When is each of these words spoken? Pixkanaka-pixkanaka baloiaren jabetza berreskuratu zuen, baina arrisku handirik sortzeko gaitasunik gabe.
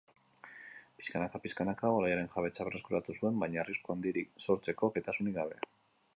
Pixkanaka-pixkanaka 1.01 1.91
baloiaren 1.97 2.31
jabetza 2.37 2.67
berreskuratu 2.71 3.17
zuen, 3.19 3.39
baina 3.45 3.63
arrisku 3.67 3.97
handirik 3.97 4.35
sortzeko 4.47 4.95
gaitasunik 4.99 5.39
gabe. 5.43 5.63